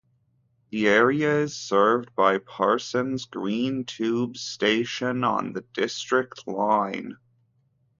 [0.71, 7.17] The area is served by Parsons Green tube station on the District line.